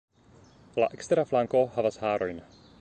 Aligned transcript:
La 0.83 0.87
ekstera 0.97 1.27
flanko 1.33 1.63
havas 1.77 2.03
harojn. 2.07 2.45